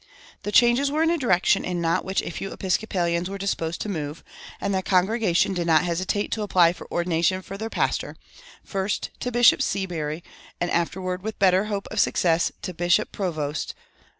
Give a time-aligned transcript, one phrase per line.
[0.41, 3.89] The changes were in a direction in which not a few Episcopalians were disposed to
[3.89, 4.23] move,[224:1]
[4.61, 8.15] and the congregation did not hesitate to apply for ordination for their pastor,
[8.63, 10.23] first to Bishop Seabury,
[10.59, 13.75] and afterward, with better hope of success, to Bishop Provoost.